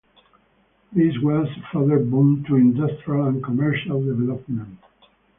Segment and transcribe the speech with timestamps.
[0.91, 4.79] This was a further boon to industrial and commercial development.